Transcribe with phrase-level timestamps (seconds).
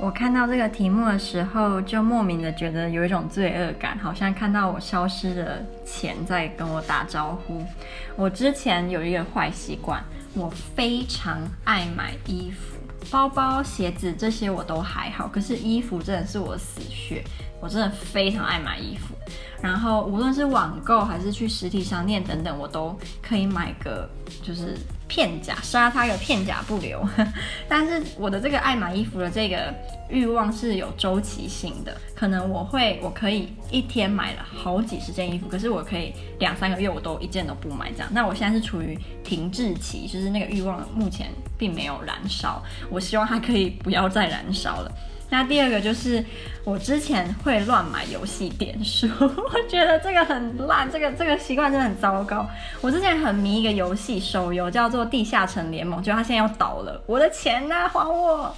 [0.00, 7.64] 我看到这个题目的时候，就莫名的觉得有一种罪恶感，好像看到我消失的钱在跟我打招呼。
[8.16, 10.02] 我之前有一个坏习惯，
[10.34, 12.78] 我非常爱买衣服、
[13.10, 17.24] 包包、鞋子这些我都还好，可是衣服真的是我死穴，
[17.60, 19.16] 我真的非常爱买衣服。
[19.60, 24.08] 然后无论是网购还是去实体商店等等，我都可以买个
[24.42, 24.76] 就是。
[25.08, 27.02] 片甲杀他个片甲不留，
[27.66, 29.74] 但是我的这个爱买衣服的这个
[30.08, 38.08] 欲望是有周期性的，可能我会我可以一天买了好几十件衣服，可是我可以两三个月我都一件都不买这样。
[38.12, 44.92] 那我现在是处于停滞期，就是那个欲望目前并没有燃烧，我希望它可以不要再燃烧了。
[45.30, 46.24] 那第二个就是
[46.64, 52.48] 我之前会乱买游戏点数， 我觉得这个很烂，这个这个习惯真的很糟糕。
[52.80, 57.88] 我之前很迷一个游戏手游，叫做《地下城联盟》，就它现在要倒了，我的钱呢？
[57.88, 58.54] 还我！